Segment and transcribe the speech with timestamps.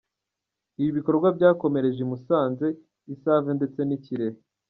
[0.79, 2.67] Ibi bikorwa byakomereje i Musanze,
[3.13, 4.39] i Save ndetse n’i Kirehe.